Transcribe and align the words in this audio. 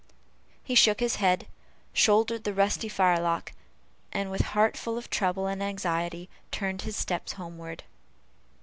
He 0.63 0.73
shook 0.73 0.99
his 0.99 1.17
head, 1.17 1.45
shouldered 1.93 2.43
the 2.43 2.55
rusty 2.55 2.89
firelock, 2.89 3.51
and, 4.11 4.31
with 4.31 4.41
a 4.41 4.45
heart 4.57 4.75
full 4.75 4.97
of 4.97 5.11
trouble 5.11 5.45
and 5.45 5.61
anxiety, 5.61 6.27
turned 6.49 6.81
his 6.81 6.95
steps 6.95 7.33
homeward. 7.33 7.83